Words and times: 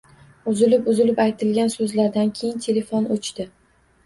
Uzulib-uzulib 0.51 1.21
aytilgan 1.25 1.69
so'zlardan 1.75 2.33
keyin 2.41 2.65
telefon 2.69 3.07
o'chdi 3.19 3.49